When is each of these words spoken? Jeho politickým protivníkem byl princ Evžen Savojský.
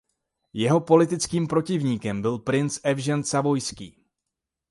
Jeho 0.53 0.81
politickým 0.81 1.47
protivníkem 1.47 2.21
byl 2.21 2.37
princ 2.39 2.79
Evžen 2.83 3.23
Savojský. 3.23 4.05